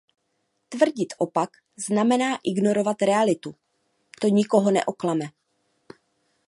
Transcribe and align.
Tvrdit 0.69 1.13
opak 1.17 1.49
znamená 1.77 2.39
ignorovat 2.43 3.01
realitu; 3.01 3.55
to 4.21 4.27
nikoho 4.27 4.71
neoklame. 4.71 5.25